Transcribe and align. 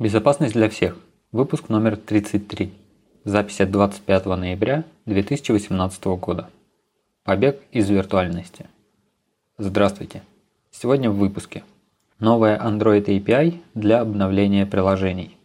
Безопасность 0.00 0.54
для 0.54 0.70
всех. 0.70 0.96
Выпуск 1.30 1.68
номер 1.68 1.98
33. 1.98 2.72
Запись 3.24 3.60
от 3.60 3.70
25 3.70 4.24
ноября 4.24 4.84
2018 5.04 6.04
года. 6.18 6.48
Побег 7.22 7.60
из 7.70 7.90
виртуальности. 7.90 8.64
Здравствуйте. 9.58 10.22
Сегодня 10.70 11.10
в 11.10 11.18
выпуске. 11.18 11.64
Новая 12.18 12.58
Android 12.58 13.04
API 13.04 13.60
для 13.74 14.00
обновления 14.00 14.64
приложений. 14.64 15.36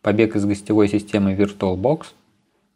Побег 0.00 0.34
из 0.34 0.46
гостевой 0.46 0.88
системы 0.88 1.34
VirtualBox 1.34 2.06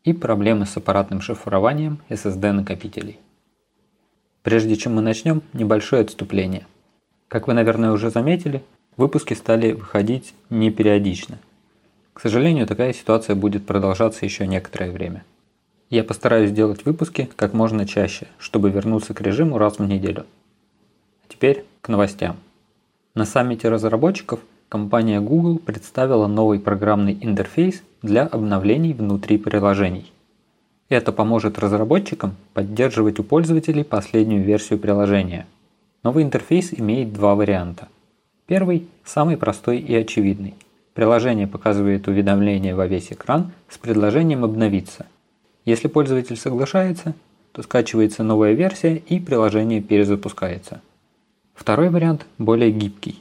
и 0.05 0.13
проблемы 0.13 0.65
с 0.65 0.77
аппаратным 0.77 1.21
шифрованием 1.21 1.99
SSD 2.09 2.53
накопителей. 2.53 3.19
Прежде 4.45 4.77
чем 4.77 4.95
мы 4.95 5.03
начнем, 5.03 5.43
небольшое 5.55 6.03
отступление. 6.03 6.69
Как 7.27 7.49
вы, 7.49 7.55
наверное, 7.55 7.91
уже 7.91 8.11
заметили, 8.11 8.63
Выпуски 8.97 9.35
стали 9.35 9.73
выходить 9.73 10.35
не 10.49 10.71
периодично. 10.71 11.39
К 12.15 12.21
сожалению, 12.21 12.67
такая 12.67 12.95
ситуация 12.95 13.37
будет 13.37 13.67
продолжаться 13.67 14.25
еще 14.25 14.47
некоторое 14.47 14.91
время. 14.91 15.25
Я 15.91 16.03
постараюсь 16.03 16.51
сделать 16.51 16.85
выпуски 16.87 17.29
как 17.37 17.53
можно 17.53 17.87
чаще, 17.87 18.27
чтобы 18.39 18.71
вернуться 18.71 19.13
к 19.13 19.21
режиму 19.21 19.59
раз 19.59 19.79
в 19.79 19.87
неделю. 19.87 20.25
А 21.23 21.33
теперь 21.33 21.65
к 21.83 21.89
новостям. 21.89 22.37
На 23.15 23.27
саммите 23.27 23.69
разработчиков 23.69 24.41
компания 24.71 25.21
Google 25.21 25.59
представила 25.59 26.27
новый 26.27 26.59
программный 26.59 27.19
интерфейс 27.21 27.83
для 28.01 28.27
обновлений 28.27 28.95
внутри 28.95 29.37
приложений. 29.37 30.11
Это 30.89 31.13
поможет 31.13 31.59
разработчикам 31.59 32.35
поддерживать 32.55 33.19
у 33.19 33.25
пользователей 33.25 33.85
последнюю 33.85 34.43
версию 34.43 34.79
приложения. 34.79 35.47
Новый 36.03 36.25
интерфейс 36.25 36.73
имеет 36.73 37.13
два 37.13 37.35
варианта. 37.35 37.89
Первый– 38.47 38.87
самый 39.05 39.37
простой 39.37 39.79
и 39.79 39.93
очевидный. 39.95 40.55
Приложение 40.95 41.49
показывает 41.49 42.07
уведомление 42.07 42.77
во 42.77 42.87
весь 42.87 43.11
экран 43.11 43.51
с 43.69 43.77
предложением 43.77 44.45
обновиться. 44.45 45.07
Если 45.65 45.89
пользователь 45.89 46.37
соглашается, 46.37 47.15
то 47.51 47.63
скачивается 47.63 48.23
новая 48.23 48.53
версия 48.53 48.97
и 48.97 49.19
приложение 49.19 49.83
перезапускается. 49.83 50.81
Второй 51.55 51.91
вариант 51.91 52.25
более 52.39 52.71
гибкий. 52.71 53.21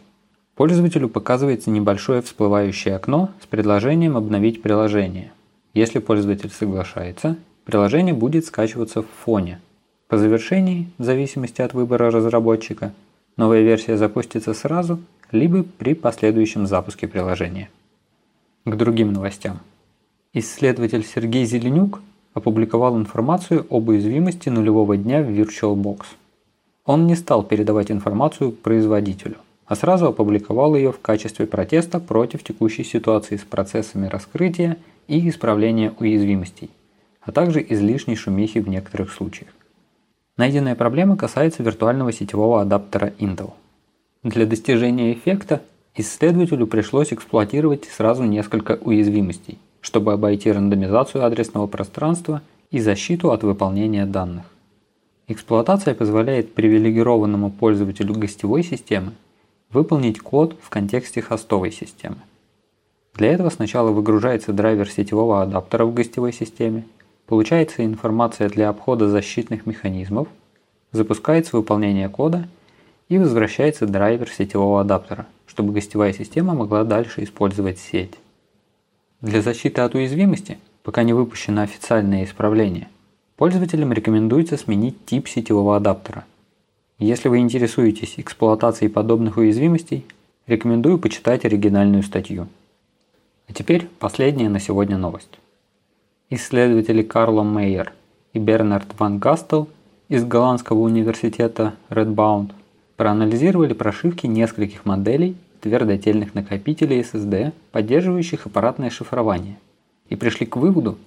Пользователю 0.54 1.10
показывается 1.10 1.72
небольшое 1.72 2.22
всплывающее 2.22 2.96
окно 2.96 3.32
с 3.42 3.48
предложением 3.48 4.18
обновить 4.18 4.62
приложение. 4.62 5.32
Если 5.74 5.98
пользователь 5.98 6.52
соглашается, 6.52 7.36
приложение 7.64 8.14
будет 8.14 8.46
скачиваться 8.46 9.02
в 9.02 9.08
фоне. 9.24 9.60
По 10.08 10.20
завершении, 10.20 10.88
в 11.00 11.04
зависимости 11.04 11.64
от 11.64 11.74
выбора 11.74 12.12
разработчика, 12.12 12.94
новая 13.38 13.64
версия 13.64 13.98
запустится 13.98 14.54
сразу 14.54 15.00
либо 15.32 15.64
при 15.64 15.94
последующем 15.94 16.68
запуске 16.68 17.08
приложения. 17.08 17.70
К 18.66 18.76
другим 18.76 19.14
новостям. 19.14 19.60
Исследователь 20.34 21.06
Сергей 21.06 21.46
Зеленюк 21.46 22.02
опубликовал 22.34 22.98
информацию 22.98 23.66
об 23.70 23.90
уязвимости 23.90 24.50
нулевого 24.50 24.98
дня 24.98 25.22
в 25.22 25.30
VirtualBox. 25.30 26.02
Он 26.86 27.08
не 27.08 27.16
стал 27.16 27.44
передавать 27.44 27.92
информацию 27.92 28.52
производителю, 28.52 29.38
а 29.66 29.76
сразу 29.76 30.08
опубликовал 30.08 30.76
ее 30.76 30.92
в 30.92 31.00
качестве 31.00 31.48
протеста 31.48 32.00
против 32.00 32.44
текущей 32.44 32.84
ситуации 32.84 33.38
с 33.38 33.44
процессами 33.44 34.08
раскрытия 34.08 34.78
и 35.08 35.28
исправления 35.30 35.94
уязвимостей, 36.00 36.70
а 37.22 37.32
также 37.32 37.66
излишней 37.68 38.16
шумихи 38.16 38.60
в 38.60 38.68
некоторых 38.68 39.12
случаях. 39.12 39.50
Найденная 40.38 40.76
проблема 40.76 41.16
касается 41.16 41.64
виртуального 41.64 42.12
сетевого 42.12 42.62
адаптера 42.62 43.14
Intel– 43.20 43.54
для 44.26 44.48
достижения 44.48 45.14
эффекта 45.14 45.62
исследователю 45.94 46.66
пришлось 46.66 47.14
эксплуатировать 47.14 47.86
сразу 47.86 48.24
несколько 48.24 48.80
уязвимостей, 48.82 49.60
чтобы 49.82 50.14
обойти 50.14 50.52
рандомизацию 50.52 51.24
адресного 51.24 51.68
пространства 51.68 52.42
и 52.72 52.80
защиту 52.80 53.32
от 53.32 53.44
выполнения 53.44 54.08
данных. 54.08 54.46
Эксплуатация 55.28 55.94
позволяет 55.94 56.56
привилегированному 56.56 57.52
пользователю 57.52 58.16
гостевой 58.16 58.64
системы 58.64 59.12
выполнить 59.72 60.20
код 60.20 60.58
в 60.60 60.70
контексте 60.70 61.22
хостовой 61.22 61.72
системы. 61.72 62.18
Для 63.14 63.32
этого 63.32 63.50
сначала 63.52 63.92
выгружается 63.92 64.54
драйвер 64.54 64.90
сетевого 64.90 65.44
адаптера 65.44 65.86
в 65.86 65.94
гостевой 65.94 66.34
системе, 66.34 66.84
получается 67.28 67.86
информация 67.86 68.50
для 68.50 68.70
обхода 68.70 69.08
защитных 69.08 69.68
механизмов, 69.68 70.28
запускается 70.92 71.58
выполнение 71.58 72.10
кода 72.10 72.48
и 73.10 73.18
возвращается 73.18 73.86
драйвер 73.86 74.30
сетевого 74.30 74.82
адаптера, 74.82 75.28
чтобы 75.48 75.74
гостевая 75.74 76.14
система 76.14 76.54
могла 76.54 76.84
дальше 76.84 77.24
использовать 77.24 77.80
сеть. 77.80 78.16
Для 79.22 79.42
защиты 79.42 79.82
от 79.82 79.96
уязвимости, 79.96 80.58
пока 80.84 81.04
не 81.04 81.14
выпущено 81.14 81.62
официальное 81.62 82.24
исправление, 82.24 82.90
пользователям 83.38 83.94
рекомендуется 83.94 84.58
сменить 84.58 85.06
тип 85.06 85.28
сетевого 85.28 85.78
адаптера. 85.78 86.26
Если 86.98 87.28
вы 87.28 87.40
интересуетесь 87.40 88.16
эксплуатацией 88.18 88.90
подобных 88.90 89.38
уязвимостей, 89.38 90.06
рекомендую 90.48 90.98
почитать 90.98 91.46
оригинальную 91.46 92.04
статью. 92.04 92.48
А 93.48 93.54
теперь 93.54 93.88
последняя 94.00 94.50
на 94.50 94.60
сегодня 94.60 94.98
новость. 94.98 95.40
Исследователи 96.30 97.04
Карло 97.04 97.44
Мейер 97.44 97.94
и 98.34 98.40
Бернард 98.40 98.88
Ван 98.98 99.20
Гастел 99.20 99.70
из 100.08 100.24
голландского 100.24 100.80
университета 100.80 101.76
Redbound– 101.90 102.52
Проанализировали 102.98 103.74
прошивки 103.74 104.26
нескольких 104.26 104.86
моделей 104.86 105.36
твердотельных 105.62 106.36
накопителей 106.36 107.02
SSD, 107.02 107.52
поддерживающих 107.72 108.46
аппаратное 108.46 108.90
шифрование, 108.90 109.58
и 110.10 110.16
пришли 110.16 110.46
к 110.46 110.56
выводу, 110.56 110.98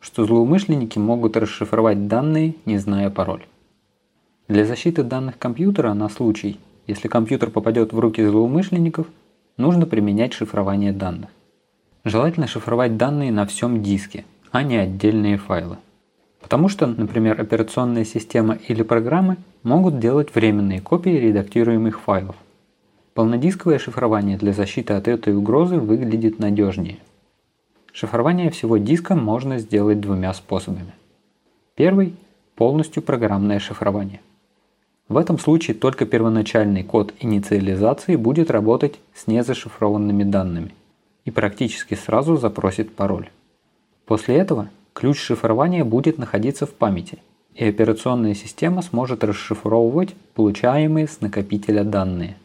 что 0.00 0.24
злоумышленники 0.24 0.98
могут 0.98 1.36
расшифровать 1.36 2.06
данные, 2.06 2.54
не 2.64 2.78
зная 2.78 3.10
пароль. 3.10 3.44
Для 4.48 4.64
защиты 4.64 5.02
данных 5.02 5.38
компьютера 5.38 5.94
на 5.94 6.08
случай, 6.08 6.58
если 6.86 7.08
компьютер 7.08 7.50
попадет 7.50 7.92
в 7.92 7.98
руки 7.98 8.24
злоумышленников, 8.24 9.06
нужно 9.56 9.86
применять 9.86 10.32
шифрование 10.32 10.92
данных. 10.92 11.30
Желательно 12.04 12.46
шифровать 12.46 12.96
данные 12.96 13.32
на 13.32 13.46
всем 13.46 13.82
диске, 13.82 14.24
а 14.50 14.62
не 14.62 14.76
отдельные 14.76 15.38
файлы. 15.38 15.78
Потому 16.44 16.68
что, 16.68 16.86
например, 16.86 17.40
операционная 17.40 18.04
система 18.04 18.58
или 18.68 18.82
программы 18.82 19.38
могут 19.62 19.98
делать 19.98 20.34
временные 20.34 20.82
копии 20.82 21.08
редактируемых 21.08 22.00
файлов. 22.00 22.36
Полнодисковое 23.14 23.78
шифрование 23.78 24.36
для 24.36 24.52
защиты 24.52 24.92
от 24.92 25.08
этой 25.08 25.34
угрозы 25.34 25.78
выглядит 25.78 26.38
надежнее. 26.38 26.98
Шифрование 27.94 28.50
всего 28.50 28.76
диска 28.76 29.14
можно 29.14 29.58
сделать 29.58 30.00
двумя 30.00 30.34
способами. 30.34 30.92
Первый– 31.76 32.14
полностью 32.56 33.02
программное 33.02 33.58
шифрование. 33.58 34.20
В 35.08 35.16
этом 35.16 35.38
случае 35.38 35.74
только 35.74 36.04
первоначальный 36.04 36.82
код 36.84 37.14
инициализации 37.20 38.16
будет 38.16 38.50
работать 38.50 39.00
с 39.14 39.26
незашифрованными 39.26 40.24
данными 40.24 40.74
и 41.24 41.30
практически 41.30 41.94
сразу 41.94 42.36
запросит 42.36 42.94
пароль. 42.94 43.30
После 44.04 44.36
этого 44.36 44.68
ключ 44.94 45.18
шифрования 45.18 45.84
будет 45.84 46.18
находиться 46.18 46.66
в 46.66 46.72
памяти, 46.72 47.18
и 47.54 47.66
операционная 47.66 48.34
система 48.34 48.80
сможет 48.80 49.24
расшифровывать 49.24 50.14
получаемые 50.34 51.08
с 51.08 51.20
накопителя 51.20 51.84
данные. 51.84 52.36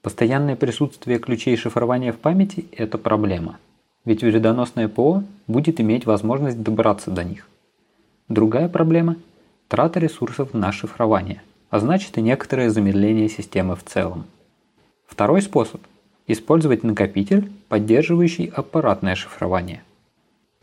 Постоянное 0.00 0.56
присутствие 0.56 1.18
ключей 1.18 1.56
шифрования 1.56 2.12
в 2.12 2.18
памяти– 2.18 2.66
это 2.72 2.96
проблема, 2.96 3.58
ведь 4.04 4.22
вредоносное 4.22 4.88
ПО 4.88 5.24
будет 5.46 5.80
иметь 5.80 6.06
возможность 6.06 6.62
добраться 6.62 7.10
до 7.10 7.24
них. 7.24 7.48
Другая 8.28 8.68
проблема– 8.68 9.16
трата 9.68 9.98
ресурсов 9.98 10.54
на 10.54 10.70
шифрование, 10.72 11.42
а 11.70 11.80
значит 11.80 12.16
и 12.18 12.22
некоторое 12.22 12.70
замедление 12.70 13.28
системы 13.28 13.74
в 13.74 13.82
целом. 13.82 14.24
Второй 15.06 15.42
способ– 15.42 15.80
использовать 16.28 16.84
накопитель, 16.84 17.50
поддерживающий 17.68 18.46
аппаратное 18.46 19.16
шифрование– 19.16 19.82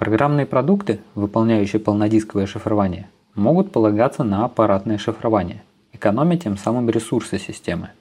Программные 0.02 0.48
продукты, 0.48 1.00
выполняющие 1.14 1.80
полнодисковое 1.80 2.48
шифрование, 2.48 3.08
могут 3.36 3.72
полагаться 3.72 4.24
на 4.24 4.46
аппаратное 4.46 4.98
шифрование, 4.98 5.62
экономя 5.94 6.38
тем 6.38 6.58
самым 6.58 6.90
ресурсы 6.90 7.38
системы. 7.38 7.92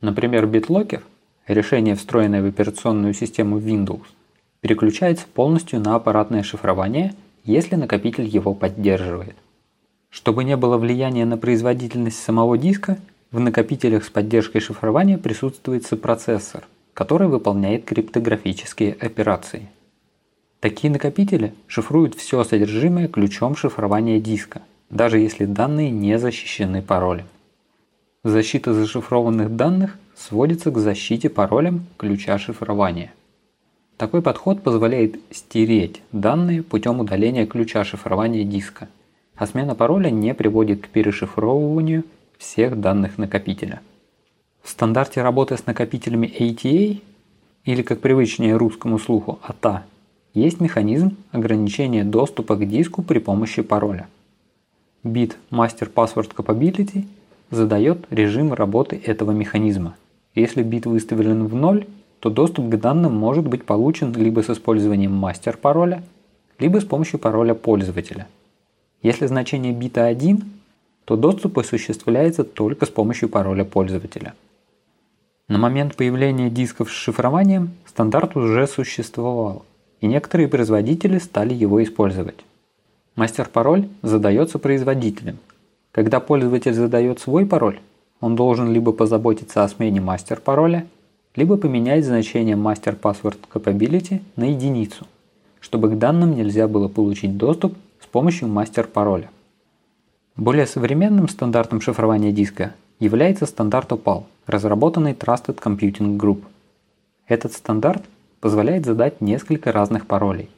Например, 0.00 0.46
BitLocker, 0.46 1.00
решение, 1.46 1.94
встроенное 1.94 2.42
в 2.42 2.46
операционную 2.46 3.14
систему 3.14 3.60
Windows, 3.60 4.02
переключается 4.62 5.26
полностью 5.32 5.78
на 5.78 5.94
аппаратное 5.94 6.42
шифрование, 6.42 7.14
если 7.44 7.76
накопитель 7.76 8.26
его 8.26 8.52
поддерживает. 8.52 9.36
Чтобы 10.10 10.42
не 10.42 10.56
было 10.56 10.76
влияния 10.76 11.24
на 11.24 11.38
производительность 11.38 12.20
самого 12.20 12.58
диска, 12.58 12.98
в 13.30 13.38
накопителях 13.38 14.02
с 14.02 14.10
поддержкой 14.10 14.58
шифрования 14.58 15.18
присутствует 15.18 15.86
сопроцессор, 15.86 16.66
который 16.94 17.28
выполняет 17.28 17.84
криптографические 17.84 18.94
операции. 18.94 19.68
Такие 20.60 20.92
накопители 20.92 21.54
шифруют 21.68 22.16
все 22.16 22.42
содержимое 22.42 23.06
ключом 23.06 23.54
шифрования 23.54 24.18
диска, 24.18 24.62
даже 24.90 25.20
если 25.20 25.44
данные 25.44 25.90
не 25.90 26.18
защищены 26.18 26.82
паролем. 26.82 27.26
Защита 28.24 28.74
зашифрованных 28.74 29.54
данных 29.54 29.96
сводится 30.16 30.72
к 30.72 30.78
защите 30.78 31.28
паролем 31.28 31.86
ключа 31.96 32.38
шифрования. 32.38 33.12
Такой 33.96 34.20
подход 34.20 34.62
позволяет 34.62 35.20
стереть 35.30 36.02
данные 36.10 36.64
путем 36.64 36.98
удаления 36.98 37.46
ключа 37.46 37.84
шифрования 37.84 38.42
диска, 38.42 38.88
а 39.36 39.46
смена 39.46 39.76
пароля 39.76 40.10
не 40.10 40.34
приводит 40.34 40.82
к 40.82 40.88
перешифровыванию 40.88 42.04
всех 42.36 42.80
данных 42.80 43.16
накопителя. 43.16 43.80
В 44.62 44.70
стандарте 44.70 45.22
работы 45.22 45.56
с 45.56 45.66
накопителями 45.66 46.26
ATA, 46.26 47.00
или 47.64 47.82
как 47.82 48.00
привычнее 48.00 48.56
русскому 48.56 48.98
слуху 48.98 49.38
ATA, 49.46 49.82
есть 50.38 50.60
механизм 50.60 51.16
ограничения 51.32 52.04
доступа 52.04 52.56
к 52.56 52.68
диску 52.68 53.02
при 53.02 53.18
помощи 53.18 53.62
пароля. 53.62 54.08
Bit 55.04 55.36
Master 55.50 55.90
Password 55.92 56.34
Capability 56.34 57.04
задает 57.50 58.06
режим 58.10 58.52
работы 58.52 59.00
этого 59.04 59.32
механизма. 59.32 59.94
Если 60.34 60.62
бит 60.62 60.86
выставлен 60.86 61.46
в 61.46 61.54
ноль, 61.54 61.86
то 62.20 62.30
доступ 62.30 62.68
к 62.68 62.76
данным 62.76 63.14
может 63.14 63.46
быть 63.46 63.64
получен 63.64 64.12
либо 64.12 64.42
с 64.42 64.50
использованием 64.50 65.12
мастер-пароля, 65.12 66.02
либо 66.58 66.80
с 66.80 66.84
помощью 66.84 67.18
пароля 67.18 67.54
пользователя. 67.54 68.26
Если 69.02 69.26
значение 69.26 69.72
бита 69.72 70.06
1, 70.06 70.42
то 71.04 71.16
доступ 71.16 71.58
осуществляется 71.58 72.44
только 72.44 72.86
с 72.86 72.90
помощью 72.90 73.28
пароля 73.28 73.64
пользователя. 73.64 74.34
На 75.46 75.56
момент 75.56 75.96
появления 75.96 76.50
дисков 76.50 76.90
с 76.90 76.94
шифрованием 76.94 77.70
стандарт 77.86 78.36
уже 78.36 78.66
существовал, 78.66 79.64
и 80.00 80.06
некоторые 80.06 80.48
производители 80.48 81.18
стали 81.18 81.54
его 81.54 81.82
использовать. 81.82 82.44
Мастер-пароль 83.16 83.88
задается 84.02 84.58
производителем. 84.58 85.38
Когда 85.92 86.20
пользователь 86.20 86.74
задает 86.74 87.18
свой 87.18 87.46
пароль, 87.46 87.80
он 88.20 88.36
должен 88.36 88.72
либо 88.72 88.92
позаботиться 88.92 89.64
о 89.64 89.68
смене 89.68 90.00
мастер-пароля, 90.00 90.86
либо 91.34 91.56
поменять 91.56 92.04
значение 92.04 92.56
Master 92.56 92.98
Password 92.98 93.38
Capability 93.52 94.22
на 94.36 94.50
единицу, 94.50 95.06
чтобы 95.60 95.90
к 95.90 95.98
данным 95.98 96.34
нельзя 96.34 96.68
было 96.68 96.88
получить 96.88 97.36
доступ 97.36 97.76
с 98.00 98.06
помощью 98.06 98.48
мастер-пароля. 98.48 99.30
Более 100.36 100.66
современным 100.66 101.28
стандартом 101.28 101.80
шифрования 101.80 102.32
диска 102.32 102.74
является 103.00 103.46
стандарт 103.46 103.90
OPAL, 103.90 104.24
разработанный 104.46 105.12
Trusted 105.12 105.60
Computing 105.60 106.16
Group. 106.16 106.42
Этот 107.26 107.52
стандарт 107.52 108.04
позволяет 108.40 108.86
задать 108.86 109.20
несколько 109.20 109.72
разных 109.72 110.06
паролей. 110.06 110.50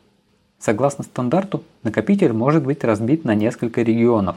Согласно 0.59 1.05
стандарту, 1.05 1.63
накопитель 1.83 2.33
может 2.33 2.65
быть 2.65 2.85
разбит 2.85 3.25
на 3.25 3.35
несколько 3.35 3.83
регионов, 3.83 4.37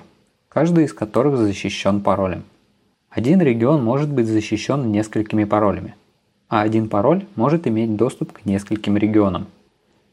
каждый 0.49 0.85
из 0.85 0.93
которых 0.93 1.37
защищен 1.37 2.01
паролем. 2.01 2.43
Один 3.09 3.41
регион 3.41 3.83
может 3.83 4.09
быть 4.09 4.27
защищен 4.27 4.91
несколькими 4.91 5.43
паролями, 5.43 5.95
а 6.47 6.61
один 6.61 6.87
пароль 6.87 7.25
может 7.35 7.67
иметь 7.67 7.95
доступ 7.95 8.31
к 8.31 8.45
нескольким 8.45 8.97
регионам. 8.97 9.47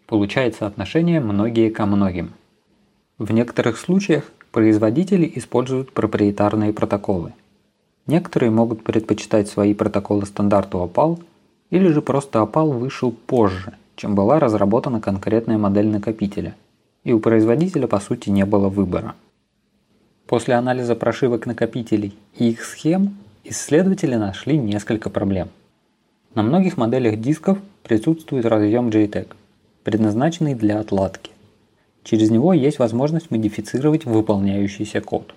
Получается 0.07 0.67
отношение 0.67 1.21
многие 1.21 1.71
ко 1.71 1.87
многим. 1.87 2.33
В 3.19 3.33
некоторых 3.33 3.79
случаях 3.79 4.25
производители 4.51 5.31
используют 5.37 5.93
проприетарные 5.93 6.73
протоколы. 6.73 7.33
Некоторые 8.07 8.51
могут 8.51 8.83
предпочитать 8.83 9.49
свои 9.49 9.75
протоколы 9.75 10.27
стандарту 10.27 10.79
OPAL 10.79 11.21
или 11.71 11.89
же 11.89 12.03
просто 12.03 12.41
OPAL 12.41 12.73
вышел 12.73 13.13
позже, 13.13 13.75
чем 13.97 14.15
была 14.15 14.39
разработана 14.39 15.01
конкретная 15.01 15.59
модель 15.59 15.89
накопителя, 15.89 16.55
и 17.05 17.13
у 17.13 17.21
производителя 17.21 17.87
по 17.87 18.01
сути 18.01 18.31
не 18.31 18.45
было 18.45 18.69
выбора. 18.69 19.15
После 20.27 20.55
анализа 20.55 20.95
прошивок 20.95 21.47
накопителей 21.47 22.17
и 22.37 22.51
их 22.51 22.65
схем 22.65 23.17
исследователи 23.45 24.15
нашли 24.15 24.57
несколько 24.57 25.11
проблем. 25.11 25.49
На 26.35 26.43
многих 26.43 26.77
моделях 26.77 27.21
дисков 27.21 27.59
присутствует 27.83 28.47
разъем 28.47 28.89
JTAG, 28.89 29.29
предназначенный 29.83 30.55
для 30.55 30.79
отладки. 30.79 31.33
Через 32.05 32.31
него 32.31 32.53
есть 32.53 32.79
возможность 32.79 33.31
модифицировать 33.31 34.05
выполняющийся 34.05 35.01
код. 35.01 35.35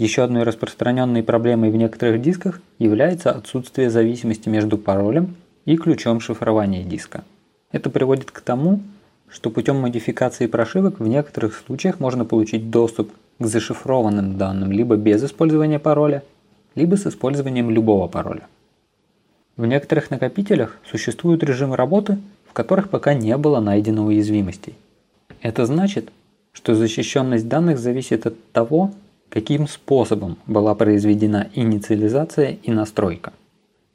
Еще 0.00 0.22
одной 0.22 0.44
распространенной 0.44 1.22
проблемой 1.22 1.68
в 1.68 1.76
некоторых 1.76 2.22
дисках 2.22 2.62
является 2.78 3.32
отсутствие 3.32 3.90
зависимости 3.90 4.48
между 4.48 4.78
паролем 4.78 5.36
и 5.66 5.76
ключом 5.76 6.20
шифрования 6.20 6.84
диска. 6.84 7.22
Это 7.70 7.90
приводит 7.90 8.30
к 8.30 8.40
тому, 8.40 8.80
что 9.28 9.50
путем 9.50 9.76
модификации 9.76 10.46
прошивок 10.46 11.00
в 11.00 11.06
некоторых 11.06 11.54
случаях 11.54 12.00
можно 12.00 12.24
получить 12.24 12.70
доступ 12.70 13.12
к 13.38 13.44
зашифрованным 13.44 14.38
данным 14.38 14.72
либо 14.72 14.96
без 14.96 15.22
использования 15.22 15.78
пароля, 15.78 16.24
либо 16.74 16.94
с 16.96 17.06
использованием 17.06 17.68
любого 17.68 18.08
пароля. 18.08 18.48
В 19.58 19.66
некоторых 19.66 20.10
накопителях 20.10 20.78
существуют 20.90 21.42
режимы 21.42 21.76
работы, 21.76 22.16
в 22.48 22.54
которых 22.54 22.88
пока 22.88 23.12
не 23.12 23.36
было 23.36 23.60
найдено 23.60 24.06
уязвимостей. 24.06 24.76
Это 25.42 25.66
значит, 25.66 26.10
что 26.52 26.74
защищенность 26.74 27.48
данных 27.48 27.78
зависит 27.78 28.24
от 28.24 28.42
того, 28.52 28.92
каким 29.30 29.66
способом 29.66 30.36
была 30.46 30.74
произведена 30.74 31.48
инициализация 31.54 32.58
и 32.62 32.70
настройка. 32.72 33.32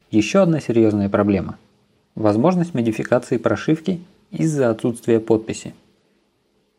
Еще 0.10 0.40
одна 0.40 0.60
серьезная 0.60 1.10
проблема– 1.10 1.58
возможность 2.16 2.74
модификации 2.74 3.38
прошивки 3.38 4.02
из-за 4.32 4.72
отсутствия 4.72 5.20
подписи. 5.20 5.76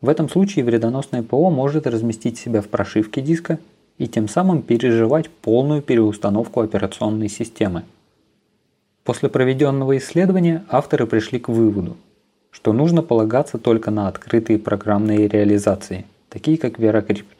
В 0.01 0.09
этом 0.09 0.27
случае 0.27 0.65
вредоносное 0.65 1.23
ПО 1.23 1.49
может 1.49 1.87
разместить 1.87 2.37
себя 2.37 2.61
в 2.61 2.67
прошивке 2.67 3.21
диска 3.21 3.59
и 3.97 4.07
тем 4.07 4.27
самым 4.27 4.61
переживать 4.61 5.29
полную 5.29 5.81
переустановку 5.81 6.59
операционной 6.59 7.29
системы– 7.29 7.83
После 9.07 9.29
проведенного 9.29 9.97
исследования 9.99 10.65
авторы 10.67 11.07
пришли 11.07 11.39
к 11.39 11.47
выводу, 11.47 11.95
что 12.51 12.73
нужно 12.73 13.01
полагаться 13.01 13.57
только 13.57 13.89
на 13.89 14.09
открытые 14.09 14.59
программные 14.59 15.29
реализации, 15.29 16.03
такие 16.27 16.57
как 16.57 16.77
VeraCrypt. 16.77 17.36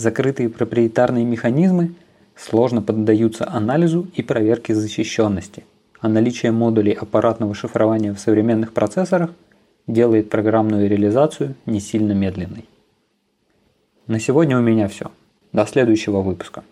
Закрытые 0.00 0.48
проприетарные 0.48 1.26
механизмы 1.26 1.92
сложно 2.34 2.80
поддаются 2.80 3.46
анализу 3.46 4.08
и 4.14 4.22
проверке 4.22 4.74
защищенности, 4.74 5.66
а 6.00 6.08
наличие 6.08 6.52
модулей 6.52 6.92
аппаратного 6.92 7.54
шифрования 7.54 8.14
в 8.14 8.18
современных 8.18 8.72
процессорах 8.72 9.28
делает 9.86 10.30
программную 10.30 10.88
реализацию 10.88 11.54
не 11.66 11.80
сильно 11.80 12.12
медленной. 12.12 12.66
На 14.06 14.18
сегодня 14.18 14.56
у 14.56 14.62
меня 14.62 14.88
все. 14.88 15.10
До 15.52 15.66
следующего 15.66 16.22
выпуска. 16.22 16.64